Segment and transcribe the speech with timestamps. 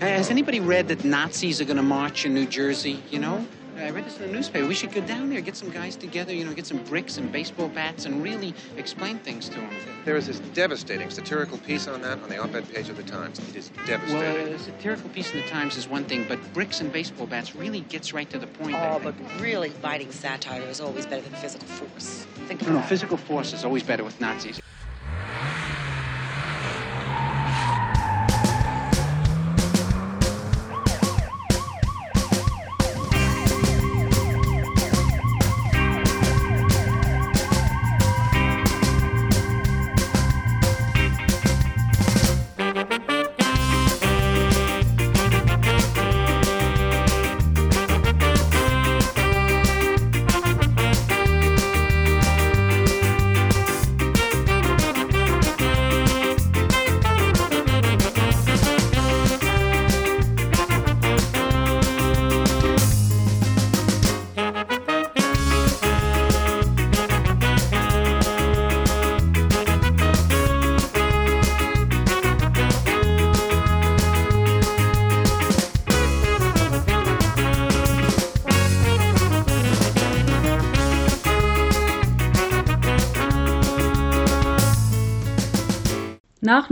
[0.00, 3.02] Uh, has anybody read that Nazis are going to march in New Jersey?
[3.10, 3.46] You know?
[3.76, 4.66] I read this in the newspaper.
[4.66, 7.30] We should go down there, get some guys together, you know, get some bricks and
[7.30, 9.70] baseball bats, and really explain things to them.
[10.06, 13.38] There is this devastating satirical piece on that on the op-ed page of the Times.
[13.50, 14.46] It is devastating.
[14.46, 17.54] Well, a satirical piece in the Times is one thing, but bricks and baseball bats
[17.54, 18.76] really gets right to the point.
[18.78, 22.26] Oh, but really biting satire is always better than physical force.
[22.48, 24.59] Think no, no, physical force is always better with Nazis.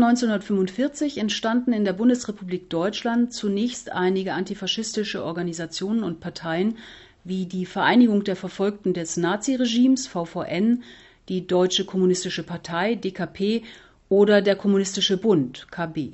[0.09, 6.79] 1945 entstanden in der Bundesrepublik Deutschland zunächst einige antifaschistische Organisationen und Parteien
[7.25, 10.83] wie die Vereinigung der Verfolgten des Naziregimes (VVN),
[11.29, 13.65] die Deutsche Kommunistische Partei (DKP)
[14.09, 16.13] oder der Kommunistische Bund (KB).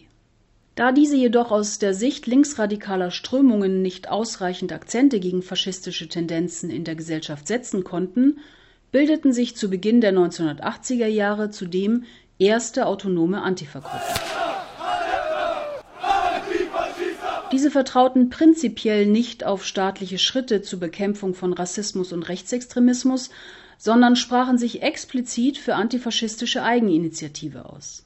[0.75, 6.83] Da diese jedoch aus der Sicht linksradikaler Strömungen nicht ausreichend Akzente gegen faschistische Tendenzen in
[6.83, 8.39] der Gesellschaft setzen konnten,
[8.91, 12.05] bildeten sich zu Beginn der 1980er Jahre zudem
[12.39, 14.01] erste autonome Antifa-Gruppen.
[17.53, 23.31] Diese vertrauten prinzipiell nicht auf staatliche Schritte zur Bekämpfung von Rassismus und Rechtsextremismus,
[23.79, 28.04] sondern sprachen sich explizit für antifaschistische Eigeninitiative aus.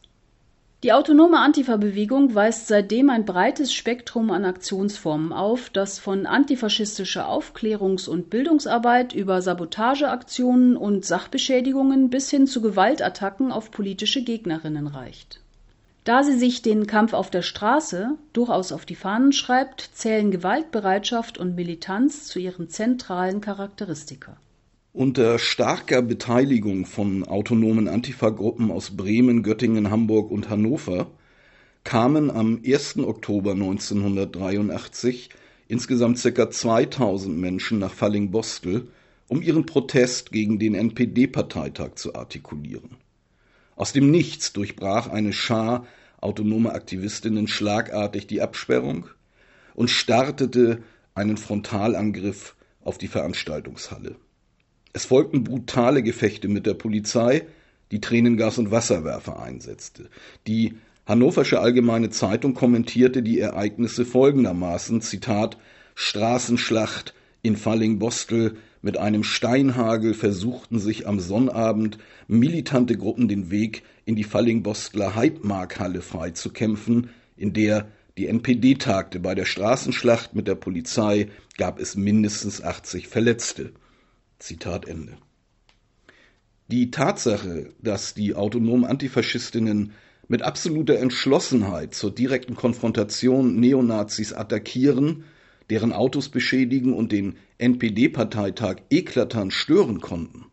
[0.84, 8.08] Die autonome Antifa-Bewegung weist seitdem ein breites Spektrum an Aktionsformen auf, das von antifaschistischer Aufklärungs-
[8.08, 15.40] und Bildungsarbeit über Sabotageaktionen und Sachbeschädigungen bis hin zu Gewaltattacken auf politische Gegnerinnen reicht.
[16.04, 21.38] Da sie sich den Kampf auf der Straße durchaus auf die Fahnen schreibt, zählen Gewaltbereitschaft
[21.38, 24.36] und Militanz zu ihren zentralen Charakteristika
[24.93, 31.10] unter starker Beteiligung von autonomen Antifa-Gruppen aus Bremen, Göttingen, Hamburg und Hannover
[31.84, 32.99] kamen am 1.
[32.99, 35.31] Oktober 1983
[35.69, 36.50] insgesamt ca.
[36.50, 38.88] 2000 Menschen nach Fallingbostel,
[39.28, 42.97] um ihren Protest gegen den NPD-Parteitag zu artikulieren.
[43.76, 45.87] Aus dem Nichts durchbrach eine Schar
[46.20, 49.06] autonomer Aktivistinnen schlagartig die Absperrung
[49.75, 50.82] und startete
[51.15, 54.16] einen Frontalangriff auf die Veranstaltungshalle.
[54.98, 57.44] Es folgten brutale Gefechte mit der Polizei,
[57.92, 60.10] die Tränengas und Wasserwerfer einsetzte.
[60.48, 60.75] Die
[61.06, 65.56] Hannoversche Allgemeine Zeitung kommentierte die Ereignisse folgendermaßen Zitat
[65.94, 74.16] Straßenschlacht in Fallingbostel mit einem Steinhagel versuchten sich am Sonnabend militante Gruppen den Weg in
[74.16, 79.20] die Fallingbostler Heidmarkhalle freizukämpfen, in der die NPD tagte.
[79.20, 83.70] Bei der Straßenschlacht mit der Polizei gab es mindestens 80 Verletzte.
[84.38, 85.16] Zitat Ende.
[86.69, 89.93] Die Tatsache, dass die autonomen Antifaschistinnen
[90.28, 95.25] mit absoluter Entschlossenheit zur direkten Konfrontation Neonazis attackieren,
[95.71, 100.47] deren Autos beschädigen und den NPD-Parteitag eklatant stören konnten,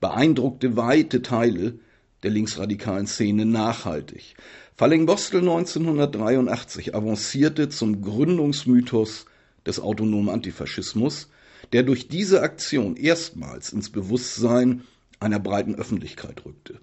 [0.00, 1.78] beeindruckte weite Teile
[2.22, 4.34] der linksradikalen Szene nachhaltig.
[4.76, 9.26] Falling-Bostel 1983 avancierte zum Gründungsmythos
[9.66, 11.28] des autonomen Antifaschismus,
[11.72, 14.82] der durch diese Aktion erstmals ins Bewusstsein
[15.20, 16.80] einer breiten Öffentlichkeit rückte.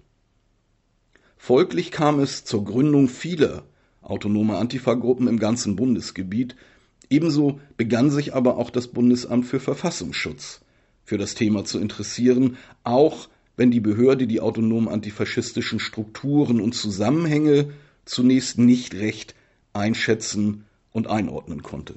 [1.36, 3.64] Folglich kam es zur Gründung vieler
[4.02, 6.56] autonomer Antifa-Gruppen im ganzen Bundesgebiet,
[7.10, 10.60] ebenso begann sich aber auch das Bundesamt für Verfassungsschutz
[11.04, 17.70] für das Thema zu interessieren, auch wenn die Behörde die autonomen antifaschistischen Strukturen und Zusammenhänge
[18.04, 19.34] zunächst nicht recht
[19.72, 21.94] einschätzen und einordnen konnte.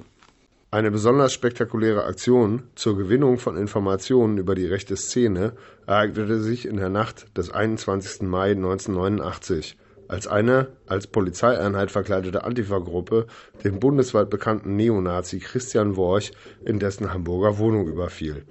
[0.72, 5.54] Eine besonders spektakuläre Aktion zur Gewinnung von Informationen über die rechte Szene
[5.88, 8.22] ereignete sich in der Nacht des 21.
[8.22, 9.76] Mai 1989,
[10.06, 13.26] als eine als Polizeieinheit verkleidete Antifa-Gruppe
[13.64, 16.30] den bundesweit bekannten Neonazi Christian Worch
[16.64, 18.44] in dessen Hamburger Wohnung überfiel.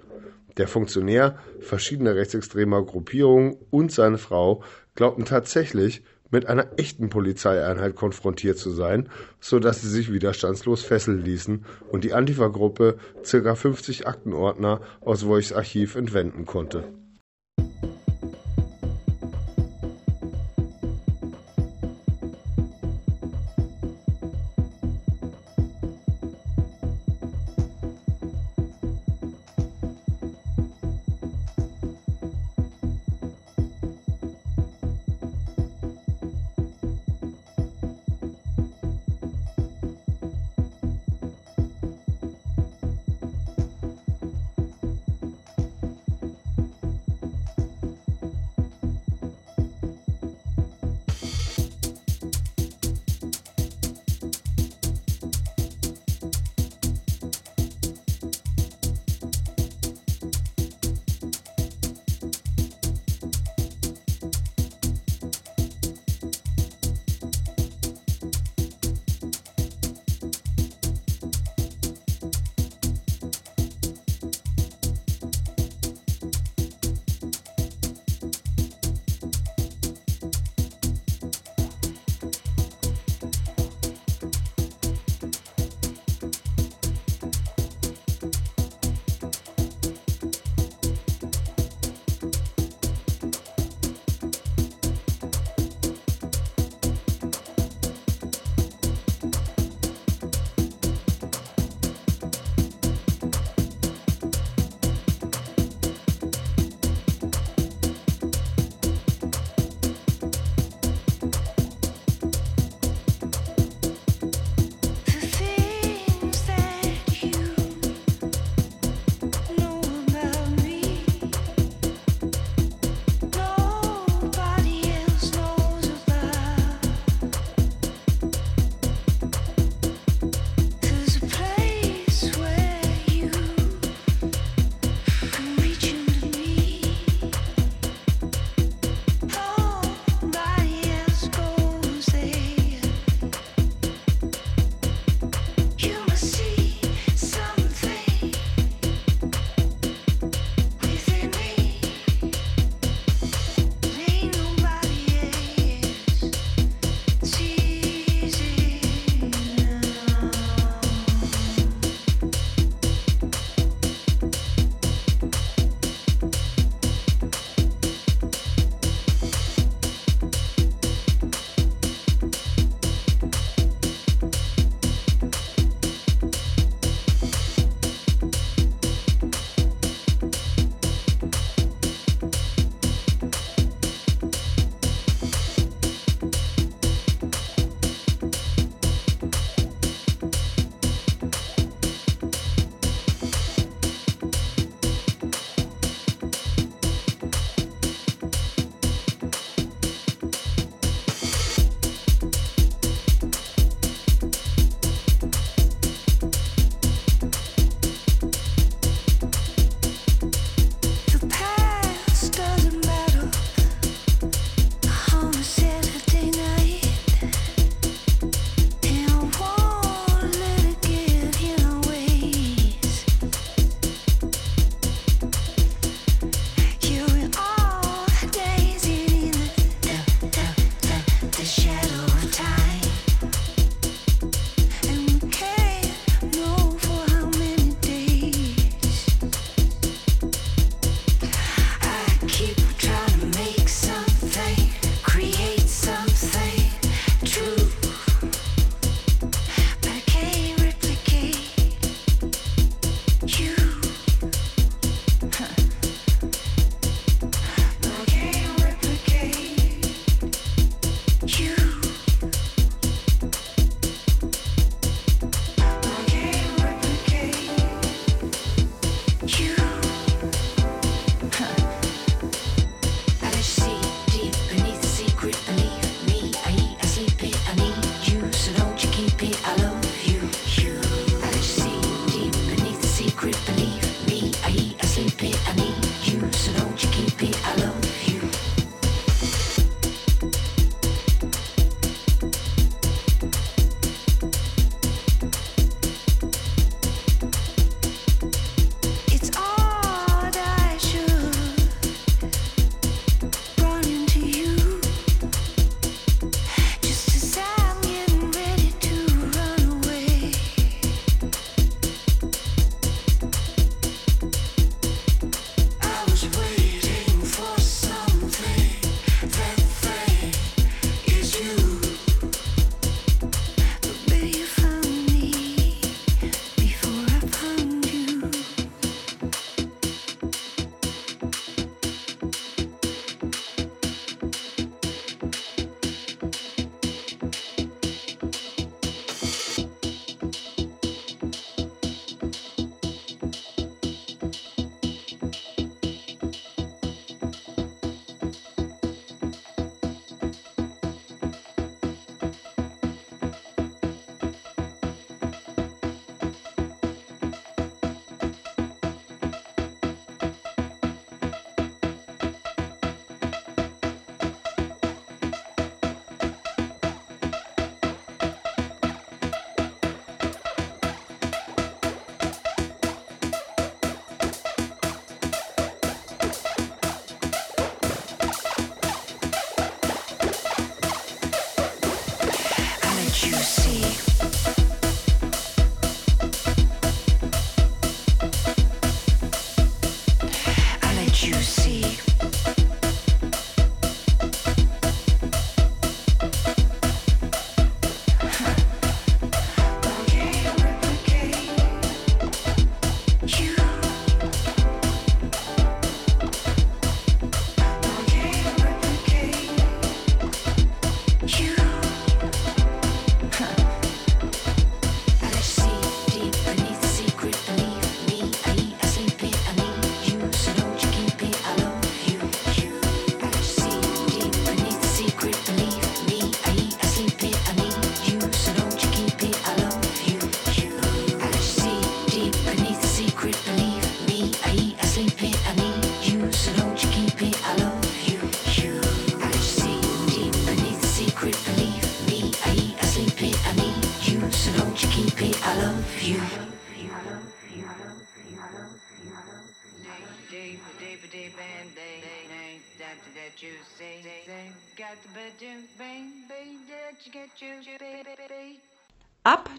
[0.58, 4.62] Der Funktionär verschiedener rechtsextremer Gruppierungen und seine Frau
[4.94, 9.10] glaubten tatsächlich mit einer echten Polizeieinheit konfrontiert zu sein,
[9.40, 13.56] so dass sie sich widerstandslos fesseln ließen und die Antifa-Gruppe ca.
[13.56, 16.84] 50 Aktenordner aus Voichs Archiv entwenden konnte.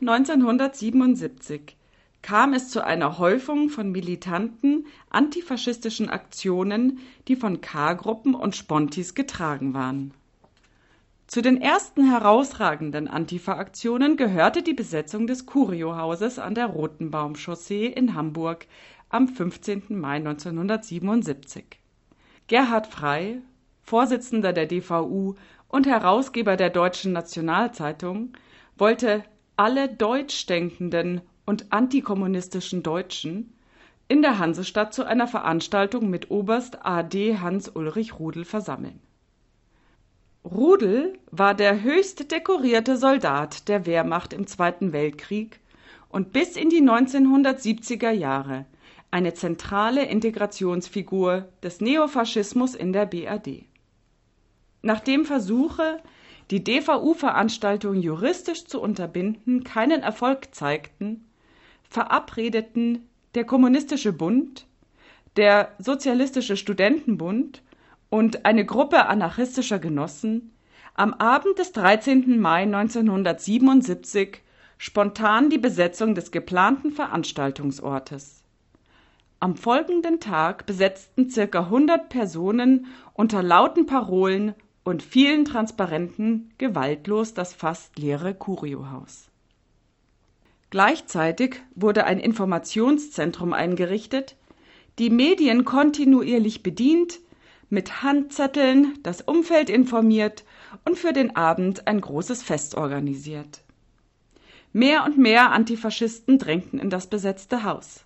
[0.00, 1.76] 1977
[2.22, 9.74] kam es zu einer Häufung von militanten antifaschistischen Aktionen, die von K-Gruppen und Spontis getragen
[9.74, 10.12] waren.
[11.26, 18.66] Zu den ersten herausragenden Antifa-Aktionen gehörte die Besetzung des Curio-Hauses an der Rotenbaum-Chaussee in Hamburg
[19.10, 19.84] am 15.
[19.90, 21.64] Mai 1977.
[22.48, 23.42] Gerhard Frey,
[23.82, 25.34] Vorsitzender der DVU
[25.68, 28.32] und Herausgeber der Deutschen Nationalzeitung,
[28.76, 29.24] wollte
[29.60, 33.52] alle deutschdenkenden und antikommunistischen Deutschen
[34.08, 39.00] in der Hansestadt zu einer Veranstaltung mit Oberst AD Hans-Ulrich Rudel versammeln.
[40.46, 45.60] Rudel war der höchst dekorierte Soldat der Wehrmacht im Zweiten Weltkrieg
[46.08, 48.64] und bis in die 1970er Jahre
[49.10, 53.66] eine zentrale Integrationsfigur des Neofaschismus in der BRD.
[54.80, 56.00] Nachdem Versuche,
[56.50, 61.24] die DVU-Veranstaltung juristisch zu unterbinden, keinen Erfolg zeigten,
[61.88, 64.66] verabredeten der Kommunistische Bund,
[65.36, 67.62] der Sozialistische Studentenbund
[68.08, 70.52] und eine Gruppe anarchistischer Genossen
[70.94, 72.40] am Abend des 13.
[72.40, 74.42] Mai 1977
[74.76, 78.42] spontan die Besetzung des geplanten Veranstaltungsortes.
[79.38, 84.54] Am folgenden Tag besetzten circa 100 Personen unter lauten Parolen
[84.84, 89.28] und vielen Transparenten gewaltlos das fast leere Curiohaus.
[90.70, 94.36] Gleichzeitig wurde ein Informationszentrum eingerichtet,
[94.98, 97.20] die Medien kontinuierlich bedient,
[97.68, 100.44] mit Handzetteln das Umfeld informiert
[100.84, 103.62] und für den Abend ein großes Fest organisiert.
[104.72, 108.04] Mehr und mehr Antifaschisten drängten in das besetzte Haus.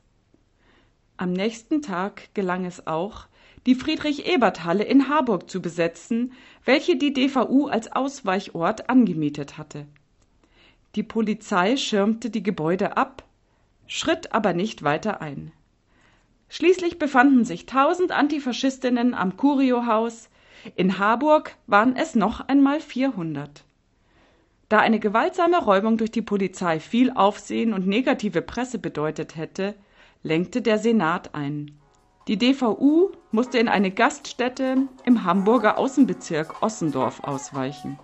[1.17, 3.27] Am nächsten Tag gelang es auch,
[3.67, 6.33] die Friedrich-Ebert-Halle in Harburg zu besetzen,
[6.65, 9.87] welche die DVU als Ausweichort angemietet hatte.
[10.95, 13.25] Die Polizei schirmte die Gebäude ab,
[13.87, 15.53] schritt aber nicht weiter ein.
[16.49, 20.29] Schließlich befanden sich tausend Antifaschistinnen am Curiohaus,
[20.77, 23.65] in Harburg waren es noch einmal vierhundert.
[24.69, 29.75] Da eine gewaltsame Räumung durch die Polizei viel Aufsehen und negative Presse bedeutet hätte,
[30.23, 31.79] lenkte der Senat ein.
[32.27, 37.99] Die DVU musste in eine Gaststätte im Hamburger Außenbezirk Ossendorf ausweichen.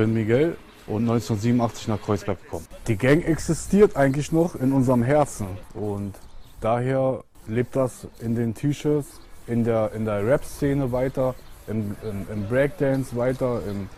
[0.00, 2.66] Bin Miguel und 1987 nach Kreuzberg gekommen.
[2.86, 6.14] Die Gang existiert eigentlich noch in unserem Herzen und
[6.62, 11.34] daher lebt das in den T-Shirts, in der, in der Rap-Szene weiter,
[11.66, 13.90] im, im, im, Breakdance weiter, im,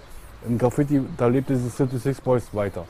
[0.48, 2.84] im Graffiti, da lebt diese City Six Boys weiter.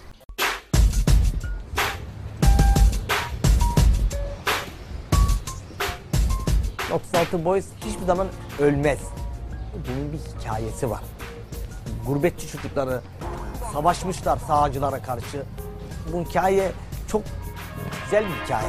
[7.12, 8.28] ...36 Boys hiçbir zaman
[8.60, 8.98] ölmez.
[9.72, 11.02] Bunun bir hikayesi var.
[12.06, 13.00] Gurbetçi çocukları
[13.72, 15.42] savaşmışlar sağcılara karşı.
[16.12, 16.72] Bu hikaye
[17.08, 17.22] çok
[18.04, 18.68] güzel bir hikaye.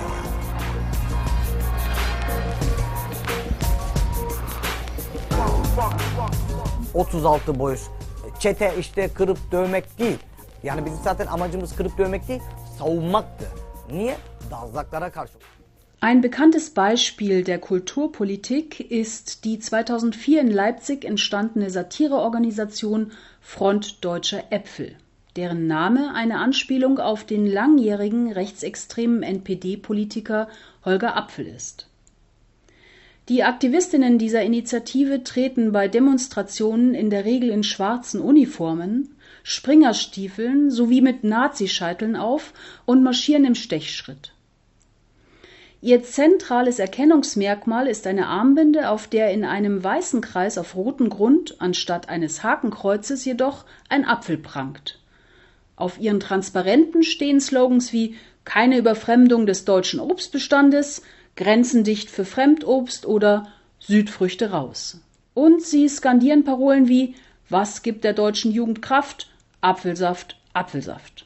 [6.94, 7.80] 36 boyut.
[8.40, 10.20] Çete işte kırıp dövmek değil.
[10.64, 12.42] Yani bizim zaten amacımız kırıp dövmek değil,
[12.80, 13.46] savunmaktı.
[13.92, 14.18] Niye?
[14.52, 15.34] Dazlaklara karşı.
[16.04, 24.98] Ein bekanntes Beispiel der Kulturpolitik ist die 2004 in Leipzig entstandene Satireorganisation Front Deutscher Äpfel,
[25.38, 30.50] deren Name eine Anspielung auf den langjährigen rechtsextremen NPD-Politiker
[30.84, 31.88] Holger Apfel ist.
[33.30, 41.00] Die Aktivistinnen dieser Initiative treten bei Demonstrationen in der Regel in schwarzen Uniformen, Springerstiefeln sowie
[41.00, 42.52] mit Nazischeiteln auf
[42.86, 44.33] und marschieren im Stechschritt.
[45.84, 51.60] Ihr zentrales Erkennungsmerkmal ist eine Armbinde, auf der in einem weißen Kreis auf rotem Grund
[51.60, 55.00] anstatt eines Hakenkreuzes jedoch ein Apfel prangt.
[55.76, 58.16] Auf ihren Transparenten stehen Slogans wie
[58.46, 61.02] keine Überfremdung des deutschen Obstbestandes,
[61.36, 65.02] Grenzendicht für Fremdobst oder Südfrüchte raus.
[65.34, 67.16] Und sie skandieren Parolen wie
[67.50, 69.30] Was gibt der deutschen Jugend Kraft?
[69.60, 71.26] Apfelsaft, Apfelsaft.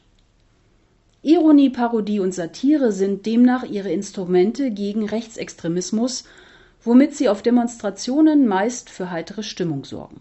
[1.22, 6.24] Ironie, Parodie und Satire sind demnach ihre Instrumente gegen Rechtsextremismus,
[6.84, 10.20] womit sie auf Demonstrationen meist für heitere Stimmung sorgen.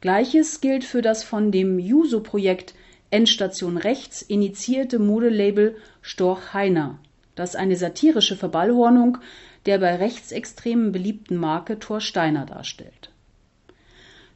[0.00, 2.74] Gleiches gilt für das von dem Juso-Projekt
[3.10, 6.98] Endstation Rechts initiierte Modelabel Storch Heiner,
[7.34, 9.18] das eine satirische Verballhornung
[9.66, 13.10] der bei Rechtsextremen beliebten Marke Thor Steiner darstellt.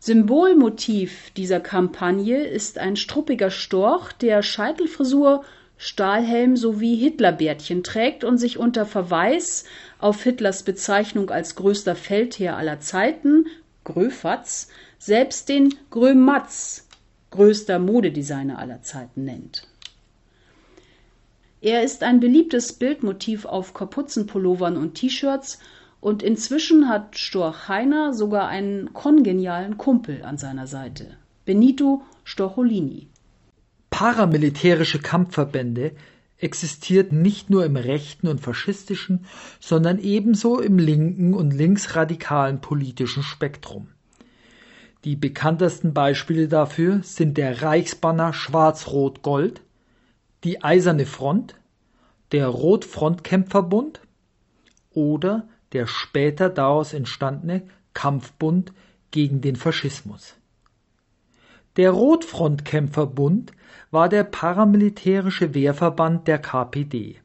[0.00, 5.44] Symbolmotiv dieser Kampagne ist ein struppiger Storch, der Scheitelfrisur,
[5.82, 9.64] Stahlhelm sowie Hitlerbärtchen trägt und sich unter Verweis
[9.98, 13.46] auf Hitlers Bezeichnung als größter Feldherr aller Zeiten,
[13.82, 16.86] Gröfatz, selbst den Grömatz,
[17.30, 19.66] größter Modedesigner aller Zeiten nennt
[21.62, 25.58] er ist ein beliebtes Bildmotiv auf Kapuzenpullovern und T-Shirts
[26.00, 33.09] und inzwischen hat Storch Heiner sogar einen kongenialen Kumpel an seiner Seite, Benito Storcholini.
[34.00, 35.92] Paramilitärische Kampfverbände
[36.38, 39.26] existierten nicht nur im rechten und faschistischen,
[39.60, 43.88] sondern ebenso im linken und linksradikalen politischen Spektrum.
[45.04, 49.60] Die bekanntesten Beispiele dafür sind der Reichsbanner Schwarz-Rot-Gold,
[50.44, 51.56] die Eiserne Front,
[52.32, 54.00] der Rotfrontkämpferbund
[54.92, 58.72] oder der später daraus entstandene Kampfbund
[59.10, 60.36] gegen den Faschismus.
[61.76, 63.52] Der Rotfrontkämpferbund
[63.90, 67.16] war der paramilitärische Wehrverband der KPD,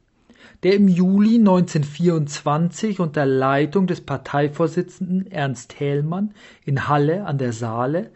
[0.62, 8.10] der im Juli 1924 unter Leitung des Parteivorsitzenden Ernst Thälmann in Halle an der Saale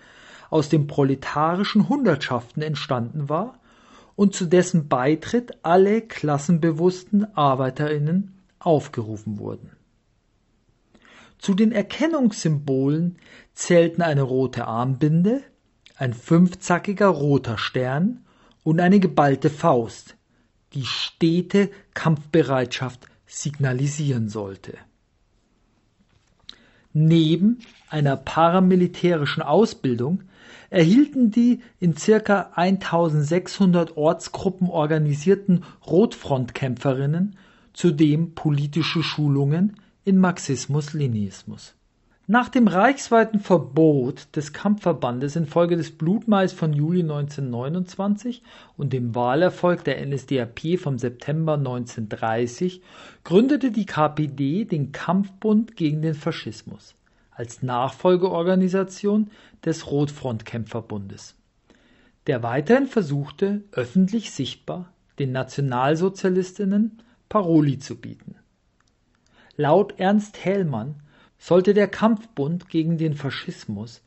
[0.51, 3.61] aus den proletarischen Hundertschaften entstanden war
[4.17, 9.71] und zu dessen Beitritt alle klassenbewussten Arbeiterinnen aufgerufen wurden.
[11.39, 13.17] Zu den Erkennungssymbolen
[13.55, 15.41] zählten eine rote Armbinde,
[15.97, 18.25] ein fünfzackiger roter Stern
[18.63, 20.17] und eine geballte Faust,
[20.75, 24.79] die stete Kampfbereitschaft signalisieren sollte.
[26.93, 30.23] Neben einer paramilitärischen Ausbildung
[30.71, 37.37] erhielten die in circa 1600 Ortsgruppen organisierten Rotfrontkämpferinnen
[37.73, 41.75] zudem politische Schulungen in Marxismus-Leninismus.
[42.31, 48.45] Nach dem reichsweiten Verbot des Kampfverbandes infolge des Blutmais von Juli 1929
[48.77, 52.83] und dem Wahlerfolg der NSDAP vom September 1930
[53.25, 56.95] gründete die KPD den Kampfbund gegen den Faschismus
[57.33, 59.33] als Nachfolgeorganisation
[59.65, 61.35] des Rotfrontkämpferbundes,
[62.29, 68.37] der weiterhin versuchte, öffentlich sichtbar den Nationalsozialistinnen Paroli zu bieten.
[69.57, 71.03] Laut Ernst Thälmann
[71.41, 74.03] sollte der Kampfbund gegen den Faschismus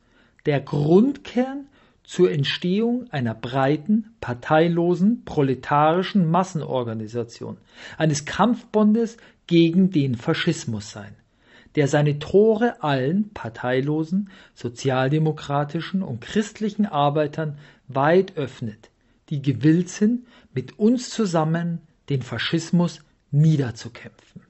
[0.45, 1.67] der Grundkern
[2.03, 7.57] zur Entstehung einer breiten, parteilosen, proletarischen Massenorganisation,
[7.97, 9.17] eines Kampfbundes
[9.47, 11.15] gegen den Faschismus sein
[11.75, 18.89] der seine Tore allen parteilosen, sozialdemokratischen und christlichen Arbeitern weit öffnet,
[19.29, 24.43] die gewillt sind, mit uns zusammen den Faschismus niederzukämpfen.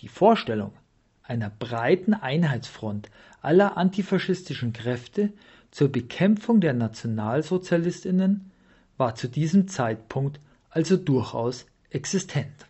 [0.00, 0.72] Die Vorstellung
[1.28, 3.10] einer breiten Einheitsfront
[3.42, 5.32] aller antifaschistischen Kräfte
[5.70, 8.50] zur Bekämpfung der Nationalsozialistinnen
[8.96, 12.67] war zu diesem Zeitpunkt also durchaus existent.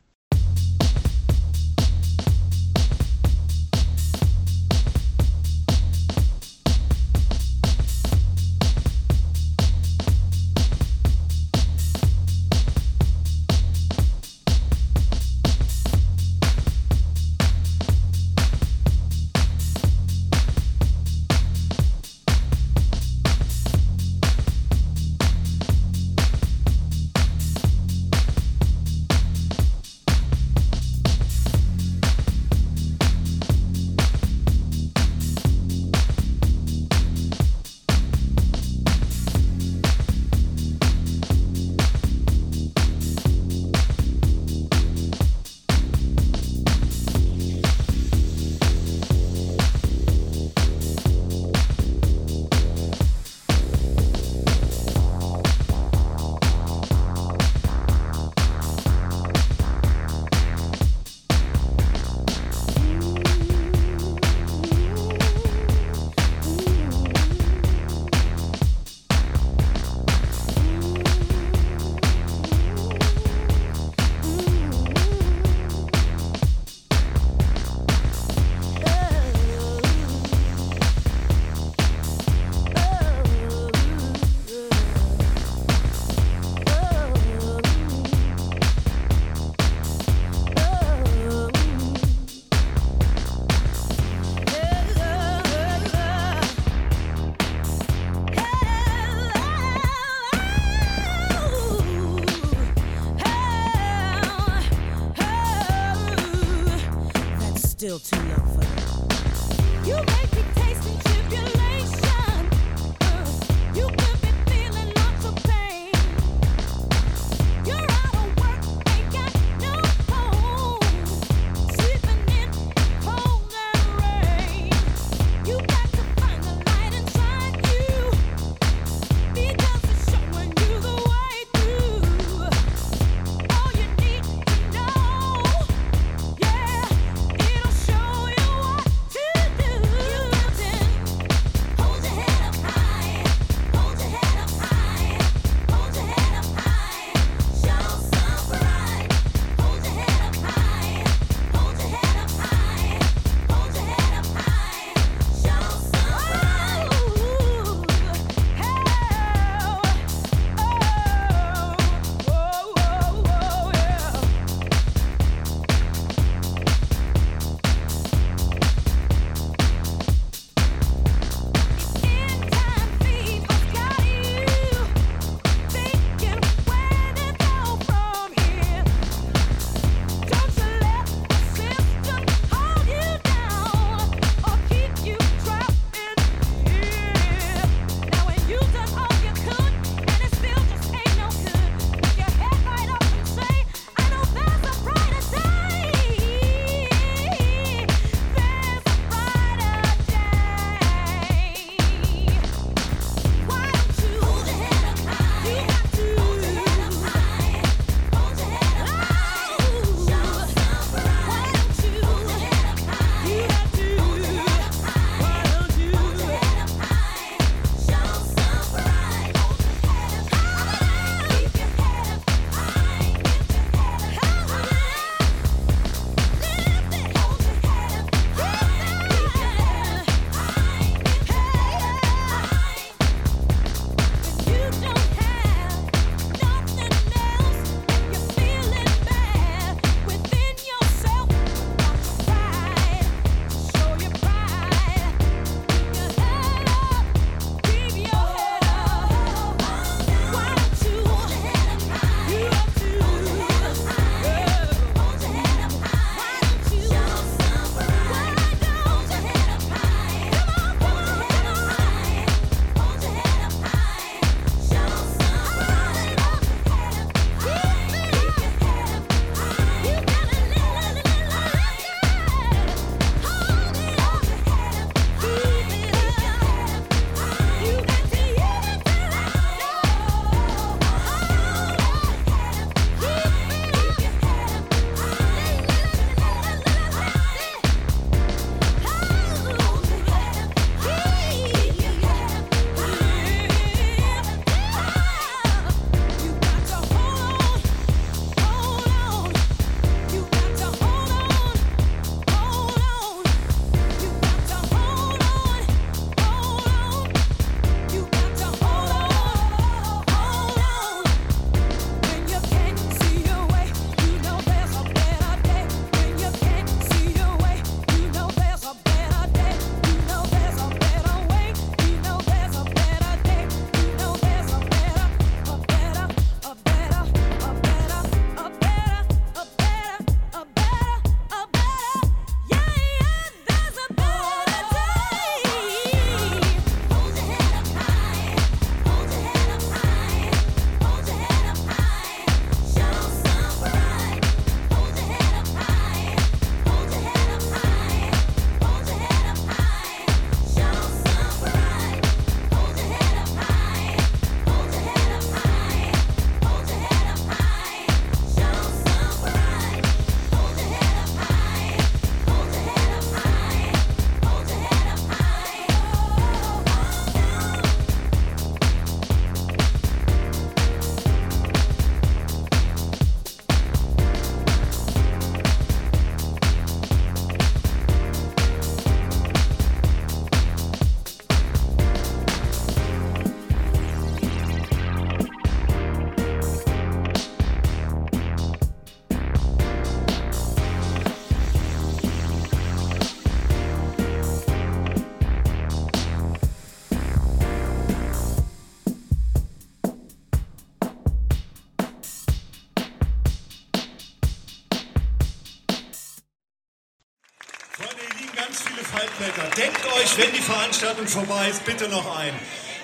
[410.68, 412.34] Veranstaltung vorbei ist, bitte noch ein.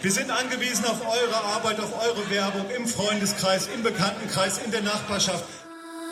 [0.01, 4.81] Wir sind angewiesen auf eure Arbeit, auf eure Werbung im Freundeskreis, im Bekanntenkreis, in der
[4.81, 5.45] Nachbarschaft.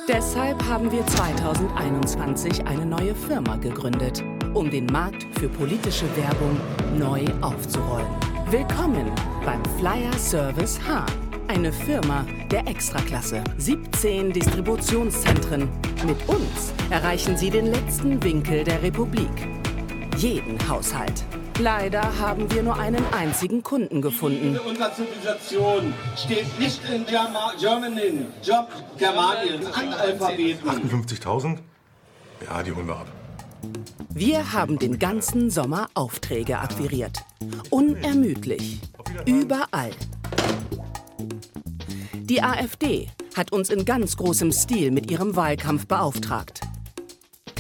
[0.07, 6.61] Deshalb haben wir 2021 eine neue Firma gegründet, um den Markt für politische Werbung
[6.99, 8.11] neu aufzurollen.
[8.51, 9.11] Willkommen
[9.47, 11.07] beim Flyer Service Hahn,
[11.49, 13.43] eine Firma der Extraklasse.
[13.57, 15.71] 17 Distributionszentren.
[16.05, 19.31] Mit uns erreichen Sie den letzten Winkel der Republik.
[20.19, 21.25] Jeden Haushalt.
[21.59, 24.59] Leider haben wir nur einen einzigen Kunden gefunden.
[24.59, 30.69] Unserer Zivilisation steht nicht in Germa Germany, Job Germanien, Analphabeten.
[30.69, 31.59] 58.000?
[32.47, 33.07] Ja, die holen wir ab.
[34.09, 37.19] Wir haben den ganzen Sommer Aufträge akquiriert.
[37.71, 38.81] Unermüdlich.
[39.27, 39.93] Überall.
[42.15, 46.61] Die AfD hat uns in ganz großem Stil mit ihrem Wahlkampf beauftragt.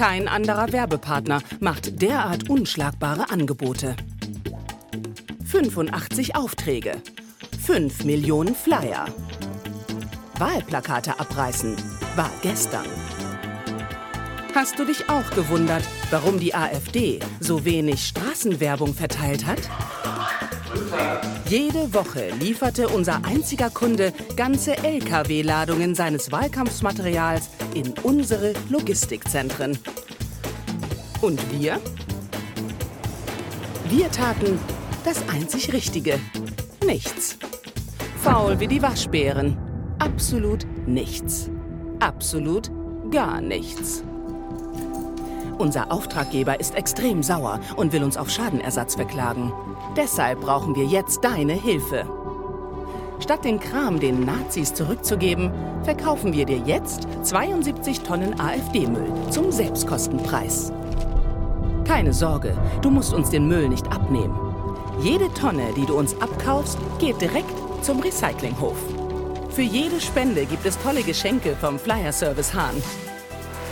[0.02, 3.94] Kein anderer Werbepartner macht derart unschlagbare Angebote.
[5.44, 7.00] 85 Aufträge.
[7.64, 9.06] 5 Millionen Flyer.
[10.38, 11.76] Wahlplakate abreißen
[12.16, 12.84] war gestern.
[14.56, 19.60] Hast du dich auch gewundert, warum die AfD so wenig Straßenwerbung verteilt hat?
[21.48, 29.78] Jede Woche lieferte unser einziger Kunde ganze Lkw-Ladungen seines Wahlkampfsmaterials in unsere Logistikzentren.
[31.20, 31.80] Und wir?
[33.88, 34.58] Wir taten
[35.04, 36.18] das einzig Richtige.
[36.86, 37.38] Nichts.
[38.22, 39.56] Faul wie die Waschbären.
[39.98, 41.50] Absolut nichts.
[42.00, 42.70] Absolut
[43.10, 44.04] gar nichts.
[45.62, 49.52] Unser Auftraggeber ist extrem sauer und will uns auf Schadenersatz verklagen.
[49.96, 52.04] Deshalb brauchen wir jetzt deine Hilfe.
[53.20, 55.52] Statt den Kram den Nazis zurückzugeben,
[55.84, 60.72] verkaufen wir dir jetzt 72 Tonnen AfD-Müll zum Selbstkostenpreis.
[61.84, 64.36] Keine Sorge, du musst uns den Müll nicht abnehmen.
[65.00, 68.78] Jede Tonne, die du uns abkaufst, geht direkt zum Recyclinghof.
[69.50, 72.82] Für jede Spende gibt es tolle Geschenke vom Flyer Service Hahn.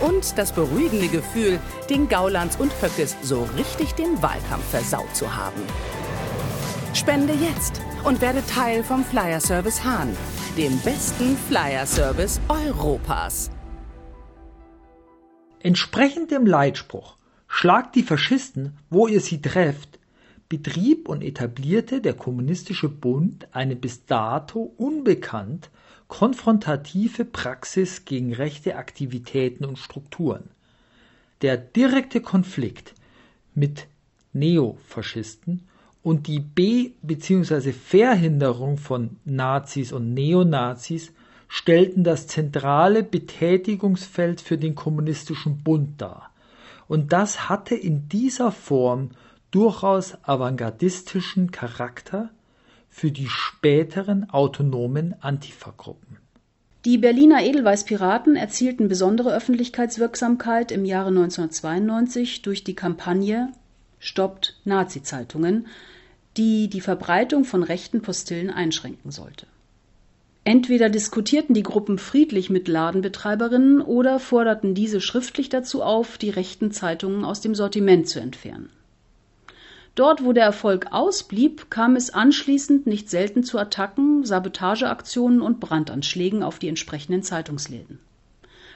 [0.01, 1.59] Und das beruhigende Gefühl,
[1.89, 5.61] den Gaulands und Höckes so richtig den Wahlkampf versaut zu haben.
[6.93, 10.15] Spende jetzt und werde Teil vom Flyer Service Hahn,
[10.57, 13.49] dem besten Flyer Service Europas.
[15.59, 17.17] Entsprechend dem Leitspruch
[17.53, 19.99] Schlagt die Faschisten, wo ihr sie trefft,
[20.47, 25.69] betrieb und etablierte der Kommunistische Bund eine bis dato unbekannt
[26.11, 30.49] konfrontative Praxis gegen rechte Aktivitäten und Strukturen.
[31.41, 32.93] Der direkte Konflikt
[33.55, 33.87] mit
[34.33, 35.69] Neofaschisten
[36.03, 37.71] und die B- bzw.
[37.71, 41.13] Verhinderung von Nazis und Neonazis
[41.47, 46.29] stellten das zentrale Betätigungsfeld für den Kommunistischen Bund dar.
[46.89, 49.11] Und das hatte in dieser Form
[49.49, 52.31] durchaus avantgardistischen Charakter
[52.91, 56.17] für die späteren autonomen Antifa-Gruppen.
[56.85, 63.49] Die Berliner Edelweiß-Piraten erzielten besondere Öffentlichkeitswirksamkeit im Jahre 1992 durch die Kampagne
[63.97, 65.67] Stoppt Nazi-Zeitungen,
[66.37, 69.47] die die Verbreitung von rechten Postillen einschränken sollte.
[70.43, 76.71] Entweder diskutierten die Gruppen friedlich mit Ladenbetreiberinnen oder forderten diese schriftlich dazu auf, die rechten
[76.71, 78.69] Zeitungen aus dem Sortiment zu entfernen.
[79.95, 86.43] Dort, wo der Erfolg ausblieb, kam es anschließend nicht selten zu Attacken, Sabotageaktionen und Brandanschlägen
[86.43, 87.99] auf die entsprechenden Zeitungsläden.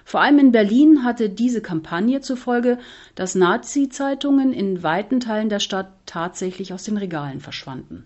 [0.04, 2.78] Vor allem in Berlin hatte diese Kampagne zur Folge,
[3.16, 8.06] dass Nazi-Zeitungen in weiten Teilen der Stadt tatsächlich aus den Regalen verschwanden.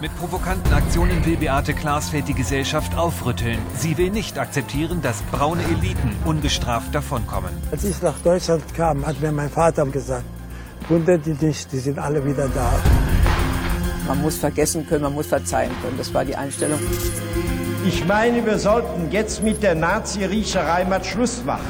[0.00, 3.58] Mit provokanten Aktionen will Beate Klaasfeld die Gesellschaft aufrütteln.
[3.74, 7.50] Sie will nicht akzeptieren, dass braune Eliten ungestraft davonkommen.
[7.72, 10.24] Als ich nach Deutschland kam, hat mir mein Vater gesagt,
[10.88, 12.72] wundert dich nicht, die sind alle wieder da.
[14.06, 15.98] Man muss vergessen können, man muss verzeihen können.
[15.98, 16.78] Das war die Einstellung.
[17.86, 21.66] Ich meine, wir sollten jetzt mit der Nazi-Riecherei mal Schluss machen.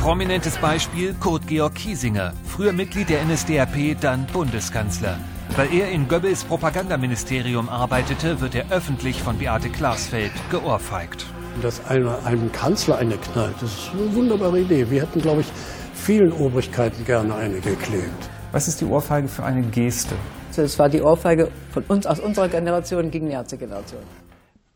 [0.00, 5.18] Prominentes Beispiel Kurt Georg Kiesinger, früher Mitglied der NSDAP, dann Bundeskanzler.
[5.56, 11.26] Weil er in Goebbels Propagandaministerium arbeitete, wird er öffentlich von Beate Klaasfeld geohrfeigt.
[11.60, 14.88] Dass einer einem Kanzler eine knallt, das ist eine wunderbare Idee.
[14.88, 15.48] Wir hätten, glaube ich,
[15.94, 18.30] vielen Obrigkeiten gerne eine geklebt.
[18.52, 20.16] Was ist die Ohrfeige für eine Geste?
[20.56, 24.02] Das war die Ohrfeige von uns aus unserer Generation gegen die Ärztegeneration.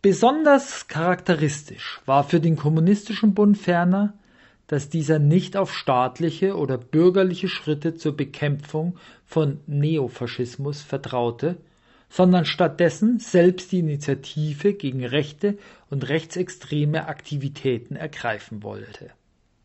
[0.01, 4.15] Besonders charakteristisch war für den Kommunistischen Bund ferner,
[4.69, 8.97] dass dieser nicht auf staatliche oder bürgerliche Schritte zur Bekämpfung
[9.27, 11.57] von Neofaschismus vertraute,
[12.09, 15.59] sondern stattdessen selbst die Initiative gegen rechte
[15.91, 19.11] und rechtsextreme Aktivitäten ergreifen wollte.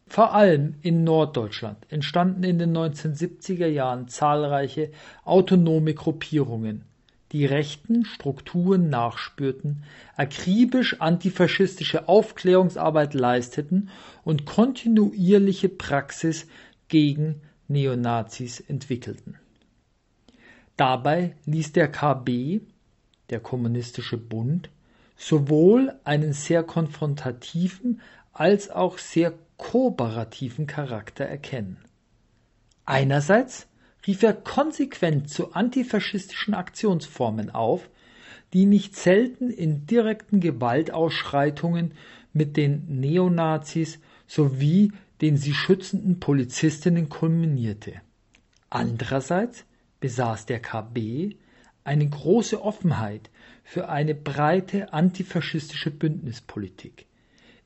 [0.09, 4.89] Vor allem in Norddeutschland entstanden in den 1970er Jahren zahlreiche
[5.23, 6.83] autonome Gruppierungen,
[7.31, 9.83] die rechten Strukturen nachspürten,
[10.17, 13.89] akribisch antifaschistische Aufklärungsarbeit leisteten
[14.23, 16.47] und kontinuierliche Praxis
[16.87, 19.35] gegen Neonazis entwickelten.
[20.75, 22.61] Dabei ließ der KB,
[23.29, 24.71] der Kommunistische Bund,
[25.15, 28.01] sowohl einen sehr konfrontativen
[28.33, 31.77] als auch sehr kooperativen Charakter erkennen.
[32.85, 33.67] Einerseits
[34.07, 37.87] rief er konsequent zu antifaschistischen Aktionsformen auf,
[38.53, 41.93] die nicht selten in direkten Gewaltausschreitungen
[42.33, 44.91] mit den Neonazis sowie
[45.21, 48.01] den sie schützenden Polizistinnen kulminierte.
[48.69, 49.65] Andererseits
[49.99, 51.35] besaß der KB
[51.83, 53.29] eine große Offenheit
[53.63, 57.05] für eine breite antifaschistische Bündnispolitik,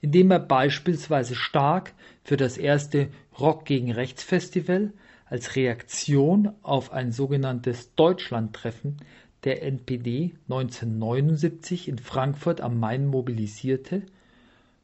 [0.03, 1.93] indem er beispielsweise stark
[2.25, 3.07] für das erste
[3.39, 4.91] Rock gegen Rechts Festival
[5.25, 8.97] als Reaktion auf ein sogenanntes Deutschlandtreffen
[9.45, 14.03] der NPD 1979 in Frankfurt am Main mobilisierte,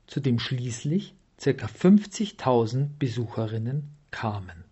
[0.07, 1.51] zu dem schließlich ca.
[1.51, 4.68] 50.000 Besucherinnen kamen.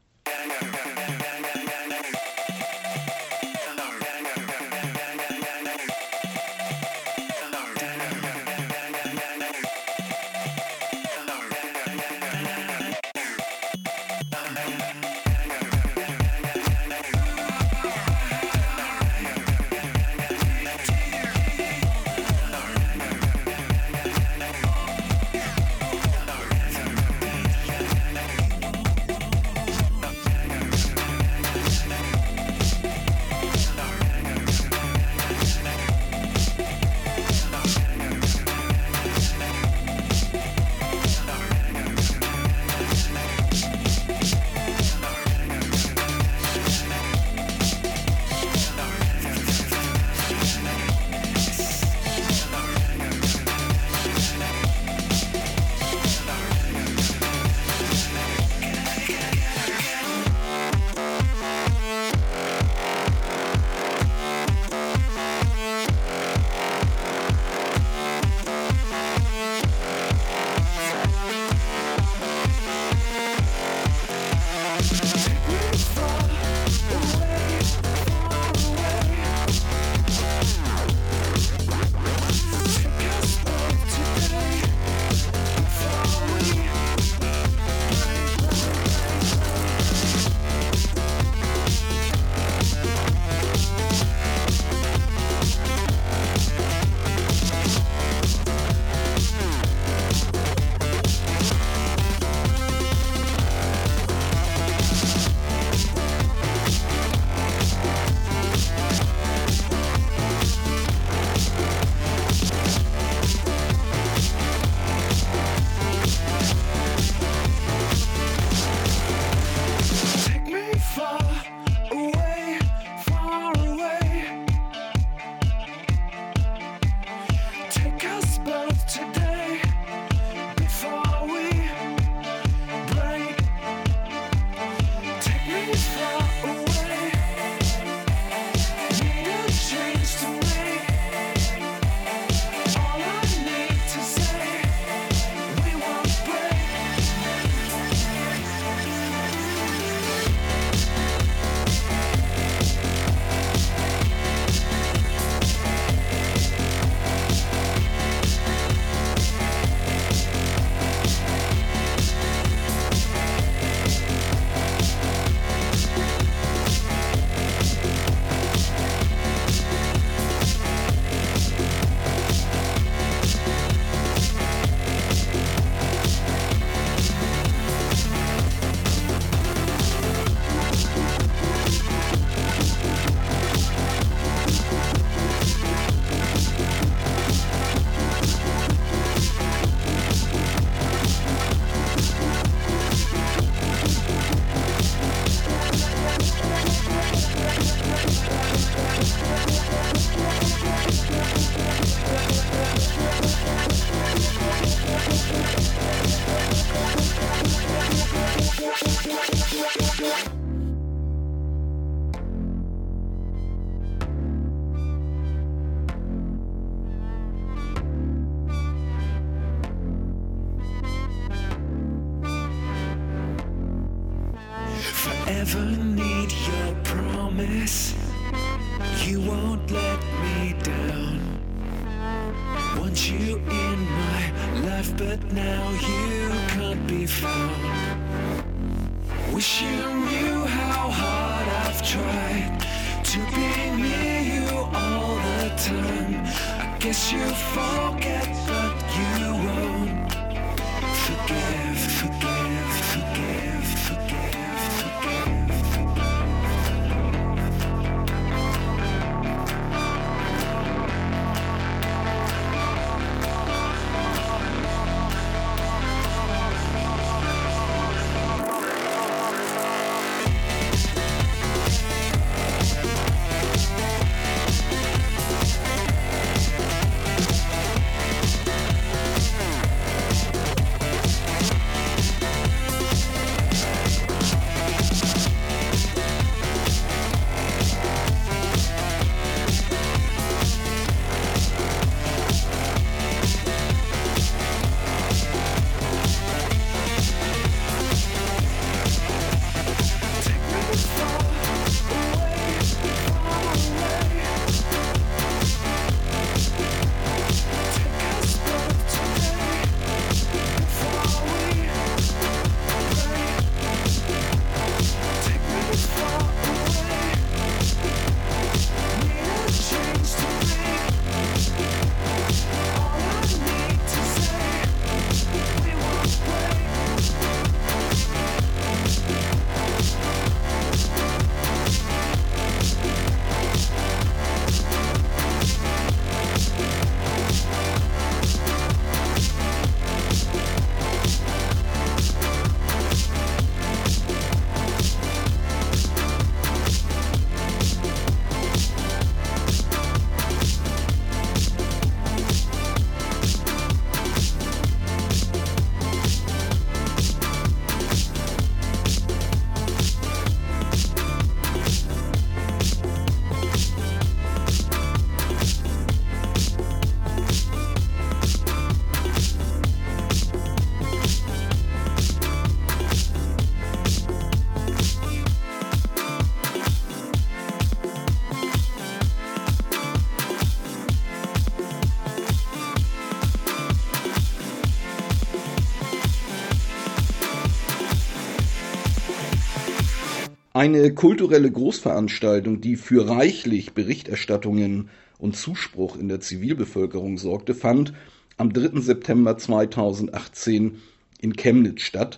[390.58, 394.90] Eine kulturelle Großveranstaltung, die für reichlich Berichterstattungen
[395.20, 397.94] und Zuspruch in der Zivilbevölkerung sorgte, fand
[398.38, 398.82] am 3.
[398.82, 400.82] September 2018
[401.22, 402.18] in Chemnitz statt.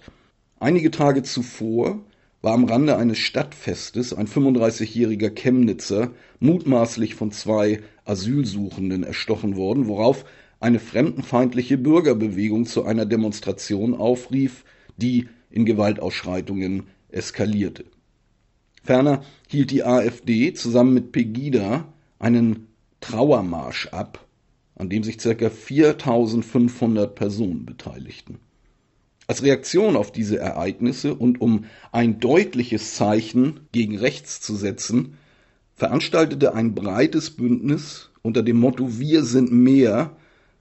[0.57, 1.99] Einige Tage zuvor
[2.41, 10.23] war am Rande eines Stadtfestes ein 35-jähriger Chemnitzer mutmaßlich von zwei Asylsuchenden erstochen worden, worauf
[10.61, 14.63] eine fremdenfeindliche Bürgerbewegung zu einer Demonstration aufrief,
[14.95, 17.83] die in Gewaltausschreitungen eskalierte.
[18.89, 22.65] Ferner hielt die AfD zusammen mit Pegida einen
[23.01, 24.25] Trauermarsch ab,
[24.73, 25.51] an dem sich ca.
[25.51, 28.39] 4500 Personen beteiligten.
[29.27, 35.19] Als Reaktion auf diese Ereignisse und um ein deutliches Zeichen gegen rechts zu setzen,
[35.75, 40.15] veranstaltete ein breites Bündnis unter dem Motto Wir sind mehr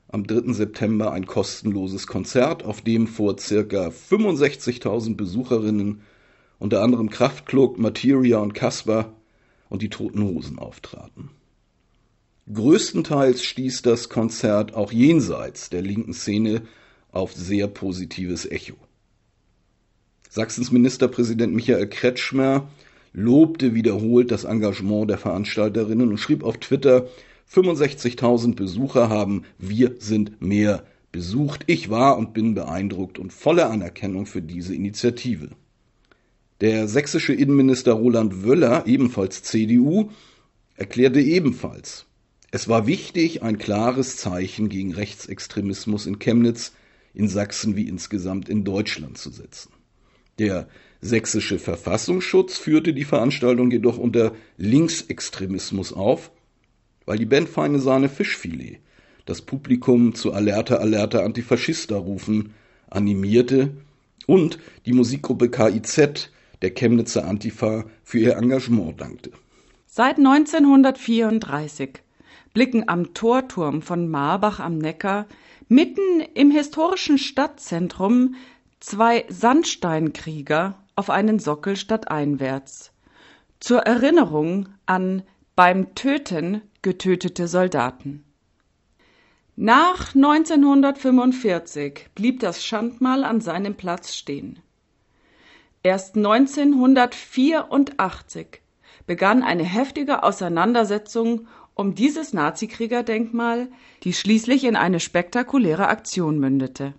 [0.09, 0.53] am 3.
[0.53, 3.89] September ein kostenloses Konzert, auf dem vor ca.
[3.89, 6.03] 65.000 Besucherinnen
[6.59, 9.15] unter anderem Kraftklub, Materia und Casper
[9.69, 11.31] und die Toten Hosen auftraten.
[12.53, 16.63] Größtenteils stieß das Konzert auch jenseits der linken Szene
[17.13, 18.77] auf sehr positives Echo.
[20.31, 22.69] Sachsens Ministerpräsident Michael Kretschmer
[23.13, 27.09] lobte wiederholt das Engagement der Veranstalterinnen und schrieb auf Twitter,
[27.51, 31.65] 65.000 Besucher haben Wir sind mehr besucht.
[31.67, 35.51] Ich war und bin beeindruckt und voller Anerkennung für diese Initiative.
[36.61, 40.11] Der sächsische Innenminister Roland Wöller, ebenfalls CDU,
[40.75, 42.07] erklärte ebenfalls,
[42.51, 46.73] es war wichtig, ein klares Zeichen gegen Rechtsextremismus in Chemnitz,
[47.15, 49.73] in Sachsen wie insgesamt in Deutschland zu setzen.
[50.39, 50.67] Der
[51.01, 56.33] sächsische Verfassungsschutz führte die Veranstaltung jedoch unter Linksextremismus auf,
[57.05, 58.81] weil die Band Feine Sahne Fischfilet
[59.27, 62.55] das Publikum zu Alerta Alerta Antifaschista rufen
[62.89, 63.73] animierte
[64.27, 66.31] und die Musikgruppe KIZ
[66.63, 69.33] der Chemnitzer Antifa für ihr Engagement dankte.
[69.87, 72.01] Seit 1934
[72.53, 75.27] blicken am Torturm von Marbach am Neckar
[75.69, 78.35] mitten im historischen Stadtzentrum
[78.81, 82.93] zwei Sandsteinkrieger auf einen Sockel stadteinwärts.
[83.61, 85.23] Zur Erinnerung an
[85.57, 88.25] beim Töten getötete Soldaten.
[89.57, 94.61] Nach 1945 blieb das Schandmal an seinem Platz stehen.
[95.89, 98.61] Erst 1984
[99.07, 103.69] begann eine heftige Auseinandersetzung um dieses Nazikriegerdenkmal,
[104.03, 106.93] die schließlich in eine spektakuläre Aktion mündete.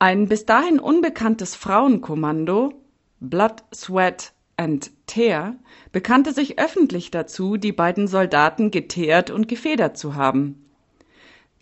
[0.00, 2.72] Ein bis dahin unbekanntes Frauenkommando,
[3.20, 5.54] Blood, Sweat and Tear,
[5.92, 10.64] bekannte sich öffentlich dazu, die beiden Soldaten geteert und gefedert zu haben.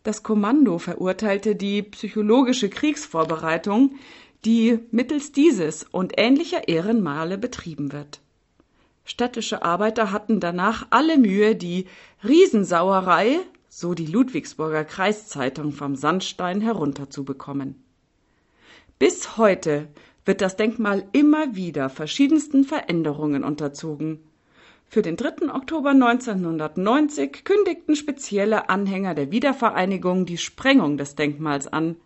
[0.04, 3.96] Das Kommando verurteilte die psychologische Kriegsvorbereitung,
[4.46, 8.20] die mittels dieses und ähnlicher Ehrenmale betrieben wird.
[9.04, 11.86] Städtische Arbeiter hatten danach alle Mühe, die
[12.22, 17.82] Riesensauerei, so die Ludwigsburger Kreiszeitung vom Sandstein herunterzubekommen.
[19.00, 19.88] Bis heute
[20.24, 24.20] wird das Denkmal immer wieder verschiedensten Veränderungen unterzogen.
[24.88, 25.52] Für den 3.
[25.52, 31.96] Oktober 1990 kündigten spezielle Anhänger der Wiedervereinigung die Sprengung des Denkmals an,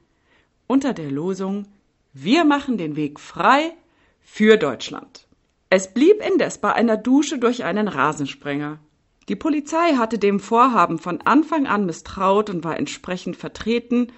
[0.67, 1.67] unter der Losung
[2.13, 3.73] Wir machen den Weg frei
[4.21, 5.29] für Deutschland.
[5.69, 8.81] Es blieb indes bei einer Dusche durch einen Rasensprenger.
[9.29, 14.09] Die Polizei hatte dem Vorhaben von Anfang an misstraut und war entsprechend vertreten,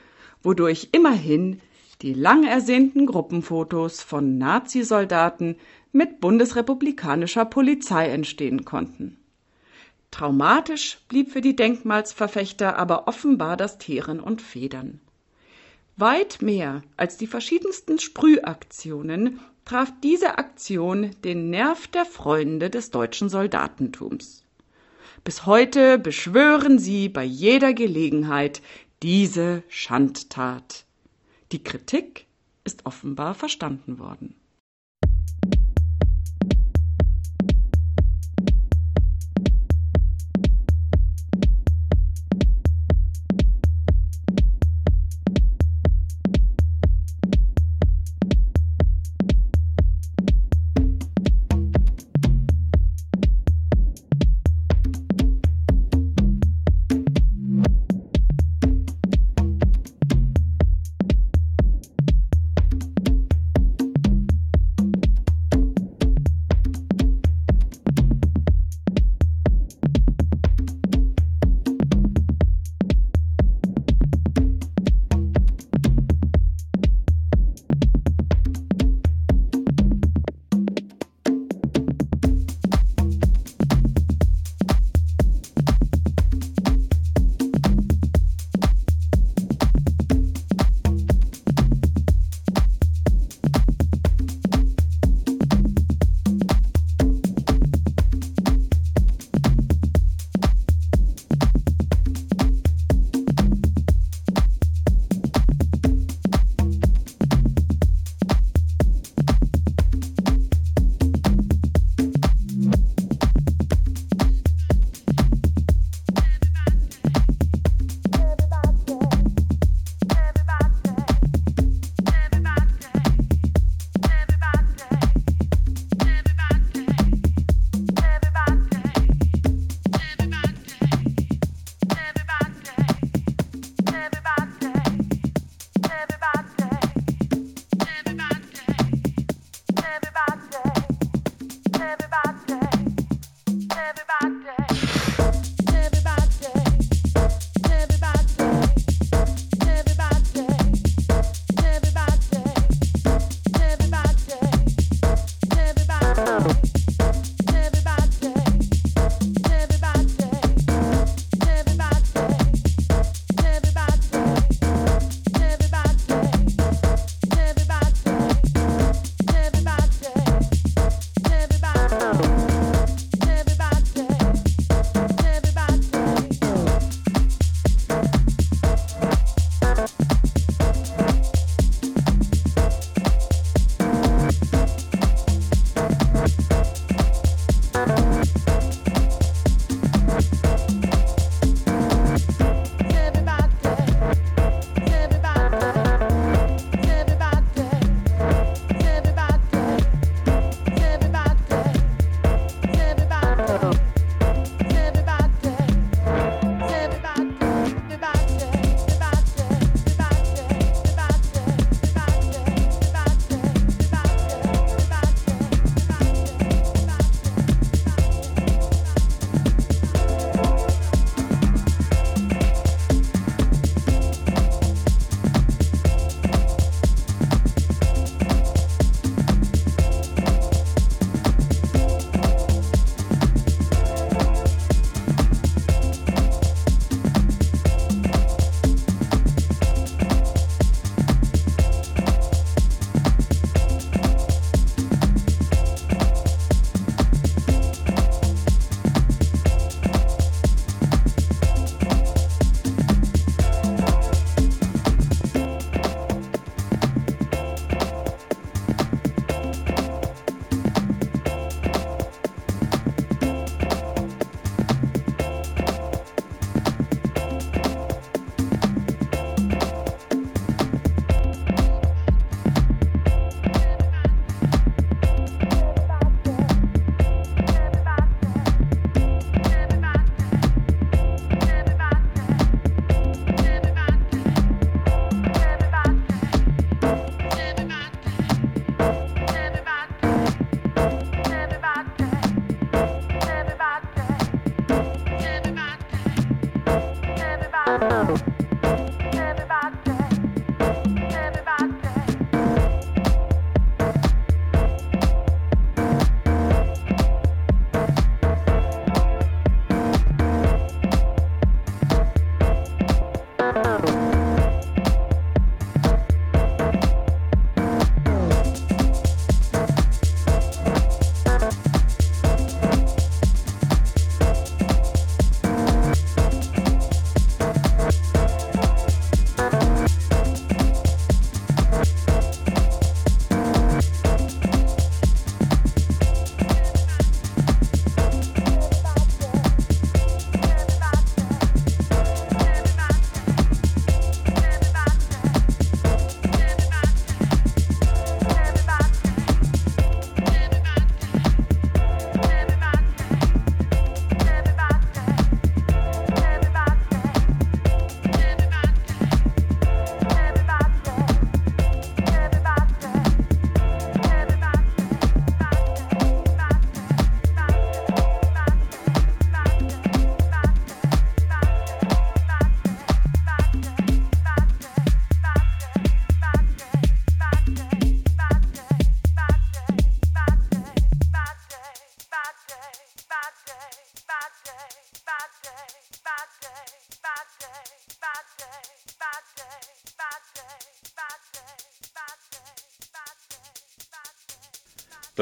[0.42, 1.60] wodurch immerhin
[2.00, 5.56] die lang ersehnten Gruppenfotos von Nazisoldaten
[5.92, 9.18] mit bundesrepublikanischer Polizei entstehen konnten.
[10.10, 15.00] Traumatisch blieb für die Denkmalsverfechter aber offenbar das Teeren und Federn.
[15.96, 23.28] Weit mehr als die verschiedensten Sprühaktionen traf diese Aktion den Nerv der Freunde des deutschen
[23.28, 24.44] Soldatentums.
[25.22, 28.62] Bis heute beschwören sie bei jeder Gelegenheit
[29.02, 30.84] diese Schandtat.
[31.52, 32.26] Die Kritik
[32.64, 34.34] ist offenbar verstanden worden.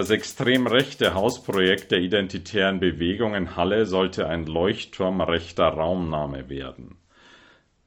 [0.00, 6.96] Das extrem rechte Hausprojekt der identitären Bewegung in Halle sollte ein Leuchtturm rechter Raumnahme werden.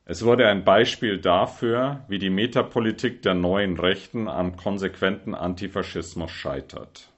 [0.06, 7.10] Es wurde ein Beispiel dafür, wie die Metapolitik der neuen Rechten am konsequenten Antifaschismus scheitert.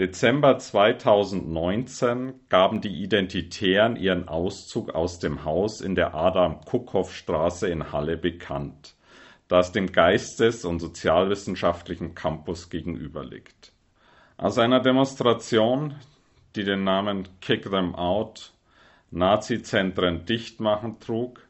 [0.00, 8.16] Dezember 2019 gaben die Identitären ihren Auszug aus dem Haus in der Adam-Kuckhoff-Straße in Halle
[8.16, 8.96] bekannt,
[9.48, 13.72] das dem Geistes- und Sozialwissenschaftlichen Campus gegenüber liegt.
[14.36, 15.94] Aus einer Demonstration,
[16.56, 18.52] die den Namen Kick Them Out,
[19.10, 21.40] Nazi-Zentren dicht machen trug,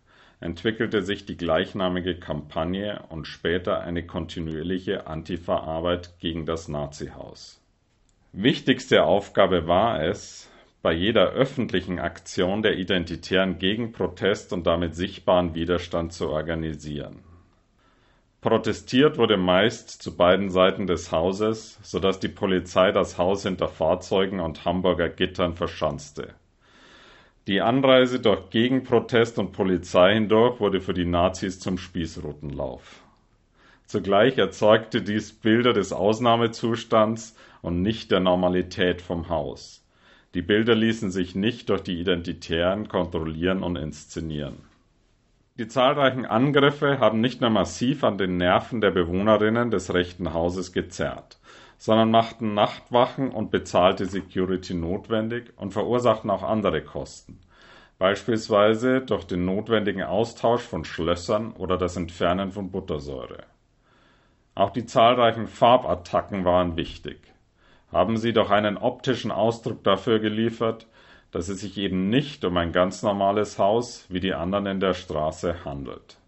[0.40, 7.60] entwickelte sich die gleichnamige Kampagne und später eine kontinuierliche Antifa-Arbeit gegen das Nazihaus.
[8.32, 10.50] Wichtigste Aufgabe war es,
[10.82, 17.20] bei jeder öffentlichen Aktion der Identitären Gegenprotest und damit sichtbaren Widerstand zu organisieren.
[18.42, 24.40] Protestiert wurde meist zu beiden Seiten des Hauses, sodass die Polizei das Haus hinter Fahrzeugen
[24.40, 26.34] und Hamburger Gittern verschanzte.
[27.46, 33.02] Die Anreise durch Gegenprotest und Polizei hindurch wurde für die Nazis zum Spießrutenlauf.
[33.86, 39.84] Zugleich erzeugte dies Bilder des Ausnahmezustands und nicht der Normalität vom Haus.
[40.34, 44.71] Die Bilder ließen sich nicht durch die Identitären kontrollieren und inszenieren.
[45.58, 50.72] Die zahlreichen Angriffe haben nicht nur massiv an den Nerven der Bewohnerinnen des rechten Hauses
[50.72, 51.38] gezerrt,
[51.76, 57.38] sondern machten Nachtwachen und bezahlte Security notwendig und verursachten auch andere Kosten,
[57.98, 63.44] beispielsweise durch den notwendigen Austausch von Schlössern oder das Entfernen von Buttersäure.
[64.54, 67.18] Auch die zahlreichen Farbattacken waren wichtig.
[67.92, 70.86] Haben sie doch einen optischen Ausdruck dafür geliefert,
[71.32, 74.94] dass es sich eben nicht um ein ganz normales Haus wie die anderen in der
[74.94, 76.18] Straße handelt.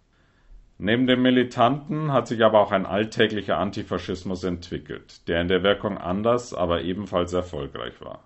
[0.78, 5.98] Neben dem Militanten hat sich aber auch ein alltäglicher Antifaschismus entwickelt, der in der Wirkung
[5.98, 8.24] anders, aber ebenfalls erfolgreich war.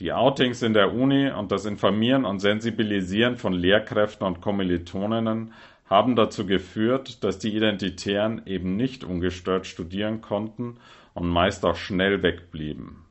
[0.00, 5.52] Die Outings in der Uni und das Informieren und Sensibilisieren von Lehrkräften und Kommilitoninnen
[5.88, 10.78] haben dazu geführt, dass die Identitären eben nicht ungestört studieren konnten
[11.14, 13.04] und meist auch schnell wegblieben.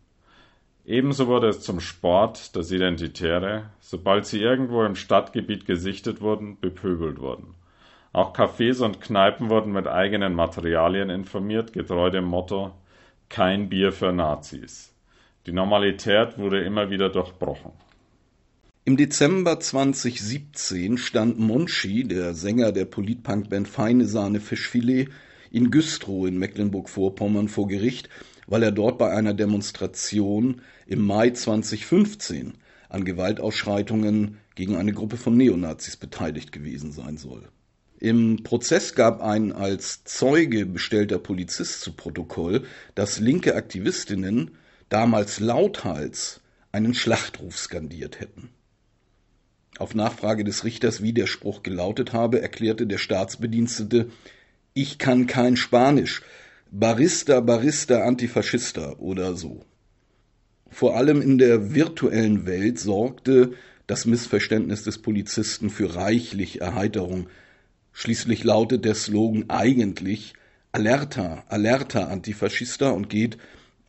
[0.85, 7.19] Ebenso wurde es zum Sport, dass Identitäre, sobald sie irgendwo im Stadtgebiet gesichtet wurden, bepöbelt
[7.19, 7.53] wurden.
[8.13, 12.71] Auch Cafés und Kneipen wurden mit eigenen Materialien informiert, getreu dem Motto
[13.29, 14.93] Kein Bier für Nazis.
[15.45, 17.71] Die Normalität wurde immer wieder durchbrochen.
[18.83, 25.09] Im Dezember 2017 stand Monchi, der Sänger der Politpunk-Band Feine Sahne Fischfilet,
[25.51, 28.09] in Güstrow in Mecklenburg-Vorpommern vor Gericht,
[28.51, 32.55] weil er dort bei einer Demonstration im Mai 2015
[32.89, 37.47] an Gewaltausschreitungen gegen eine Gruppe von Neonazis beteiligt gewesen sein soll.
[38.01, 44.51] Im Prozess gab ein als Zeuge bestellter Polizist zu Protokoll, dass linke Aktivistinnen
[44.89, 46.41] damals lauthals
[46.73, 48.49] einen Schlachtruf skandiert hätten.
[49.77, 54.09] Auf Nachfrage des Richters, wie der Spruch gelautet habe, erklärte der Staatsbedienstete,
[54.73, 56.21] ich kann kein Spanisch,
[56.73, 59.65] Barista, Barista, Antifaschista oder so.
[60.69, 63.51] Vor allem in der virtuellen Welt sorgte
[63.87, 67.27] das Missverständnis des Polizisten für reichlich Erheiterung.
[67.91, 70.33] Schließlich lautet der Slogan eigentlich
[70.71, 73.37] Alerta, Alerta Antifaschista und geht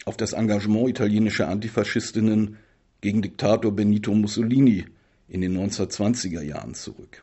[0.04, 2.56] auf das Engagement italienischer Antifaschistinnen
[3.00, 4.86] gegen Diktator Benito Mussolini
[5.28, 7.22] in den 1920er Jahren zurück.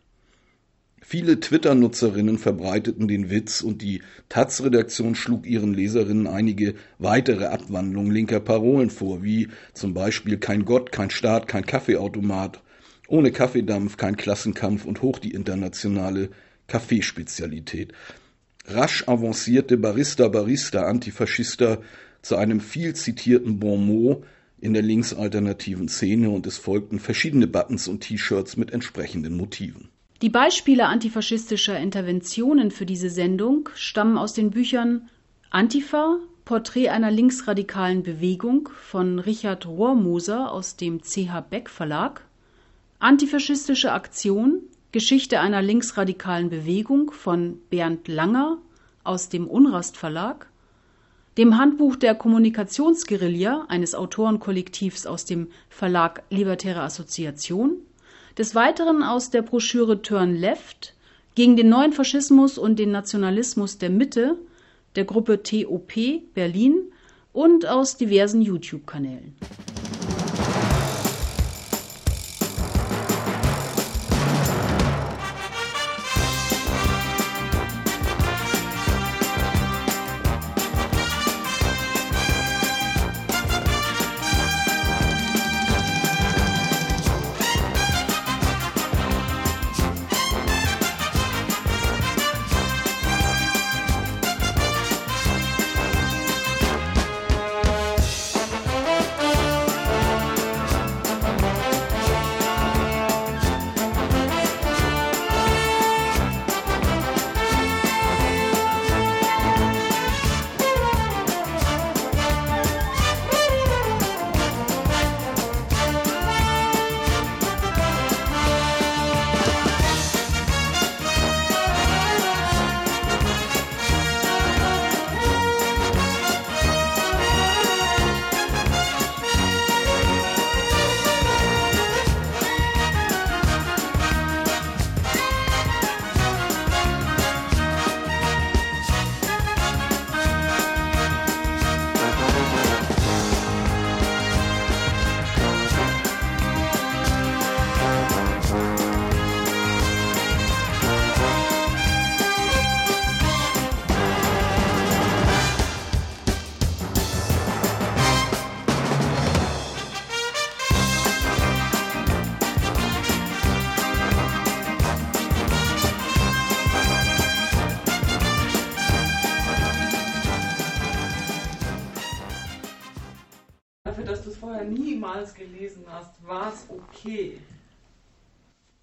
[1.12, 8.39] Viele Twitter-Nutzerinnen verbreiteten den Witz und die Taz-Redaktion schlug ihren Leserinnen einige weitere Abwandlungen linker
[8.39, 12.62] Parolen vor, wie zum Beispiel kein Gott, kein Staat, kein Kaffeeautomat,
[13.07, 16.30] ohne Kaffeedampf, kein Klassenkampf und hoch die internationale
[16.68, 17.91] Kaffeespezialität.
[18.68, 21.80] Rasch avancierte Barista Barista Antifaschista
[22.22, 24.26] zu einem viel zitierten Bonmot
[24.62, 29.89] in der linksalternativen Szene und es folgten verschiedene Buttons und T-Shirts mit entsprechenden Motiven.
[30.22, 35.07] Die Beispiele antifaschistischer Interventionen für diese Sendung stammen aus den Büchern
[35.49, 42.26] Antifa, Porträt einer linksradikalen Bewegung von Richard Rohrmoser aus dem CH Beck Verlag,
[42.99, 48.57] Antifaschistische Aktion, Geschichte einer linksradikalen Bewegung von Bernd Langer
[49.05, 50.47] aus dem Unrast Verlag,
[51.38, 57.78] dem Handbuch der Kommunikationsguerilla eines Autorenkollektivs aus dem Verlag Libertäre Assoziation,
[58.40, 60.94] des Weiteren aus der Broschüre Turn Left
[61.36, 64.38] gegen den neuen Faschismus und den Nationalismus der Mitte
[64.96, 65.94] der Gruppe TOP
[66.34, 66.76] Berlin
[67.34, 69.36] und aus diversen YouTube-Kanälen.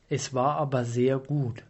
[0.09, 1.65] Es war aber sehr gut.